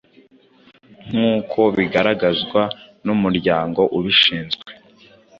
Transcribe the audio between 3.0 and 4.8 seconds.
n’umuryango ubshinzwe